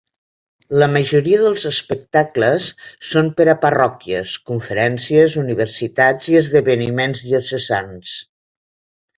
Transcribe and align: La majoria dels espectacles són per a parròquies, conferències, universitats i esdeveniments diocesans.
La 0.83 0.85
majoria 0.93 1.41
dels 1.41 1.65
espectacles 1.71 2.65
són 3.11 3.29
per 3.41 3.47
a 3.53 3.55
parròquies, 3.67 4.33
conferències, 4.53 5.39
universitats 5.45 6.33
i 6.33 6.39
esdeveniments 6.43 7.25
diocesans. 7.29 8.17